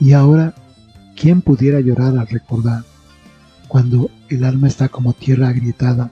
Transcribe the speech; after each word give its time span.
Y 0.00 0.12
ahora, 0.14 0.54
¿quién 1.14 1.42
pudiera 1.42 1.80
llorar 1.80 2.16
al 2.18 2.26
recordar? 2.26 2.84
Cuando 3.68 4.10
el 4.30 4.44
alma 4.44 4.66
está 4.66 4.88
como 4.88 5.12
tierra 5.12 5.48
agrietada 5.48 6.10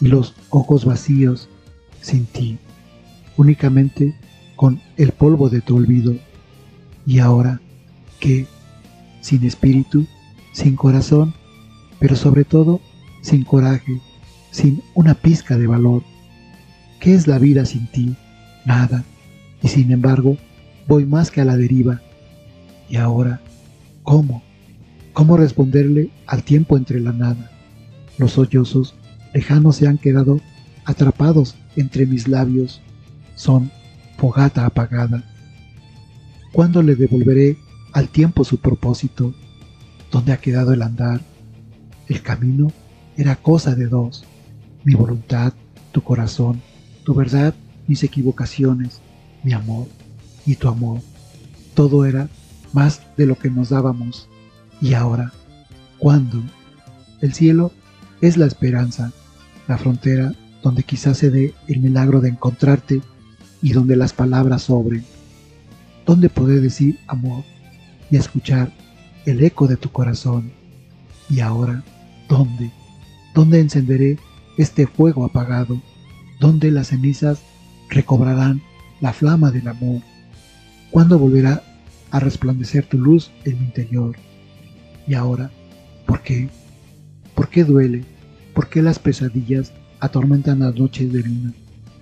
y 0.00 0.06
los 0.08 0.34
ojos 0.50 0.86
vacíos 0.86 1.48
sin 2.00 2.24
ti, 2.24 2.58
únicamente 3.36 4.14
con 4.56 4.80
el 4.96 5.12
polvo 5.12 5.50
de 5.50 5.60
tu 5.60 5.76
olvido. 5.76 6.16
Y 7.06 7.18
ahora, 7.18 7.60
¿qué? 8.18 8.46
Sin 9.20 9.44
espíritu, 9.44 10.06
sin 10.52 10.74
corazón, 10.74 11.34
pero 12.00 12.16
sobre 12.16 12.44
todo 12.44 12.80
sin 13.20 13.44
coraje, 13.44 14.00
sin 14.50 14.82
una 14.94 15.14
pizca 15.14 15.58
de 15.58 15.66
valor. 15.66 16.02
¿Qué 16.98 17.14
es 17.14 17.26
la 17.26 17.38
vida 17.38 17.66
sin 17.66 17.86
ti? 17.88 18.16
Nada. 18.64 19.04
Y 19.62 19.68
sin 19.68 19.92
embargo, 19.92 20.36
voy 20.86 21.04
más 21.04 21.30
que 21.30 21.40
a 21.40 21.44
la 21.44 21.56
deriva. 21.56 22.00
Y 22.88 22.96
ahora, 22.96 23.40
¿cómo? 24.02 24.42
¿Cómo 25.12 25.36
responderle 25.36 26.10
al 26.26 26.42
tiempo 26.42 26.76
entre 26.76 27.00
la 27.00 27.12
nada? 27.12 27.50
Los 28.18 28.32
sollozos 28.32 28.94
lejanos 29.34 29.76
se 29.76 29.86
han 29.86 29.98
quedado 29.98 30.40
atrapados 30.84 31.56
entre 31.76 32.06
mis 32.06 32.28
labios. 32.28 32.80
Son 33.34 33.70
fogata 34.16 34.64
apagada. 34.64 35.24
¿Cuándo 36.52 36.82
le 36.82 36.96
devolveré 36.96 37.58
al 37.92 38.08
tiempo 38.08 38.44
su 38.44 38.58
propósito? 38.58 39.34
¿Dónde 40.10 40.32
ha 40.32 40.38
quedado 40.38 40.72
el 40.72 40.82
andar? 40.82 41.20
El 42.08 42.22
camino 42.22 42.72
era 43.16 43.36
cosa 43.36 43.74
de 43.74 43.86
dos. 43.86 44.24
Mi 44.84 44.94
voluntad, 44.94 45.52
tu 45.92 46.02
corazón, 46.02 46.62
tu 47.04 47.14
verdad, 47.14 47.54
mis 47.86 48.02
equivocaciones, 48.02 49.00
mi 49.42 49.52
amor 49.52 49.86
y 50.46 50.56
tu 50.56 50.68
amor. 50.68 51.00
Todo 51.74 52.06
era 52.06 52.28
más 52.72 53.02
de 53.16 53.26
lo 53.26 53.38
que 53.38 53.50
nos 53.50 53.70
dábamos. 53.70 54.28
Y 54.80 54.94
ahora, 54.94 55.32
¿cuándo? 55.98 56.42
El 57.20 57.34
cielo 57.34 57.72
es 58.20 58.36
la 58.36 58.46
esperanza, 58.46 59.12
la 59.66 59.78
frontera 59.78 60.32
donde 60.62 60.82
quizás 60.82 61.18
se 61.18 61.30
dé 61.30 61.54
el 61.68 61.80
milagro 61.80 62.20
de 62.20 62.30
encontrarte 62.30 63.00
y 63.62 63.72
donde 63.72 63.96
las 63.96 64.12
palabras 64.12 64.62
sobren. 64.62 65.04
Donde 66.06 66.28
poder 66.28 66.60
decir 66.60 66.98
amor 67.06 67.44
y 68.10 68.16
escuchar 68.16 68.72
el 69.26 69.42
eco 69.42 69.66
de 69.66 69.76
tu 69.76 69.90
corazón. 69.90 70.50
Y 71.28 71.40
ahora, 71.40 71.82
¿dónde? 72.28 72.70
¿Dónde 73.34 73.60
encenderé 73.60 74.18
este 74.56 74.86
fuego 74.86 75.24
apagado? 75.24 75.80
¿Dónde 76.40 76.70
las 76.70 76.88
cenizas 76.88 77.40
recobrarán 77.90 78.62
la 79.00 79.12
flama 79.12 79.50
del 79.50 79.68
amor? 79.68 80.00
¿Cuándo 80.90 81.18
volverá 81.18 81.62
a 82.10 82.20
resplandecer 82.20 82.86
tu 82.86 82.98
luz 82.98 83.30
en 83.44 83.58
mi 83.58 83.66
interior? 83.66 84.16
Y 85.06 85.14
ahora, 85.14 85.50
¿por 86.06 86.22
qué? 86.22 86.48
¿Por 87.34 87.48
qué 87.48 87.64
duele? 87.64 88.04
¿Por 88.54 88.68
qué 88.68 88.82
las 88.82 88.98
pesadillas 88.98 89.72
atormentan 90.00 90.60
las 90.60 90.74
noches 90.74 91.12
de 91.12 91.22
luna? 91.22 91.52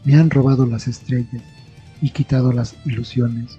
Me 0.05 0.15
han 0.15 0.31
robado 0.31 0.67
las 0.67 0.89
estrellas 0.89 1.43
y 2.01 2.11
quitado 2.11 2.53
las 2.53 2.75
ilusiones. 2.84 3.59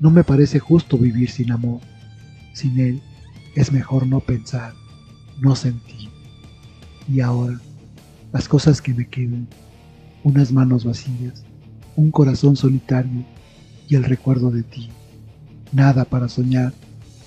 No 0.00 0.10
me 0.10 0.24
parece 0.24 0.58
justo 0.58 0.96
vivir 0.96 1.30
sin 1.30 1.50
amor. 1.50 1.80
Sin 2.52 2.78
él 2.78 3.02
es 3.54 3.72
mejor 3.72 4.06
no 4.06 4.20
pensar, 4.20 4.74
no 5.40 5.56
sentir. 5.56 6.08
Y 7.08 7.20
ahora, 7.20 7.58
las 8.32 8.48
cosas 8.48 8.80
que 8.80 8.94
me 8.94 9.08
quedan, 9.08 9.48
unas 10.22 10.52
manos 10.52 10.84
vacías, 10.84 11.44
un 11.96 12.10
corazón 12.10 12.54
solitario 12.54 13.24
y 13.88 13.96
el 13.96 14.04
recuerdo 14.04 14.50
de 14.50 14.62
ti. 14.62 14.88
Nada 15.72 16.04
para 16.04 16.28
soñar 16.28 16.72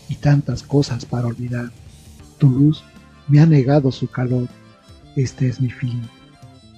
y 0.10 0.16
tantas 0.16 0.64
cosas 0.64 1.06
para 1.06 1.28
olvidar. 1.28 1.72
Tu 2.38 2.50
luz 2.50 2.84
me 3.28 3.40
ha 3.40 3.46
negado 3.46 3.92
su 3.92 4.08
calor. 4.08 4.48
Este 5.16 5.48
es 5.48 5.62
mi 5.62 5.70
fin. 5.70 6.02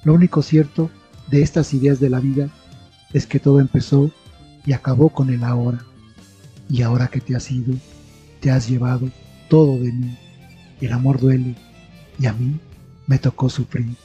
Lo 0.03 0.13
único 0.13 0.41
cierto 0.41 0.89
de 1.29 1.41
estas 1.41 1.73
ideas 1.73 1.99
de 1.99 2.09
la 2.09 2.19
vida 2.19 2.49
es 3.13 3.25
que 3.25 3.39
todo 3.39 3.59
empezó 3.59 4.11
y 4.65 4.73
acabó 4.73 5.09
con 5.09 5.29
el 5.29 5.43
ahora. 5.43 5.83
Y 6.69 6.81
ahora 6.81 7.07
que 7.07 7.21
te 7.21 7.35
has 7.35 7.49
ido, 7.51 7.75
te 8.39 8.51
has 8.51 8.69
llevado 8.69 9.09
todo 9.49 9.73
de 9.73 9.91
mí. 9.91 10.17
El 10.81 10.91
amor 10.91 11.19
duele 11.19 11.55
y 12.19 12.25
a 12.25 12.33
mí 12.33 12.59
me 13.07 13.19
tocó 13.19 13.49
sufrir. 13.49 13.95